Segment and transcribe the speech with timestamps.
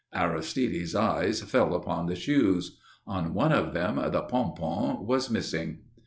[0.15, 2.79] Aristide's eyes fell upon the shoes.
[3.05, 5.81] On one of them the pompon was missing.